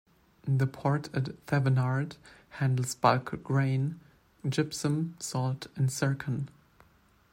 [0.47, 2.15] The port at Thevenard,
[2.57, 3.99] handles bulk grain,
[4.49, 6.49] gypsum, salt and zircon.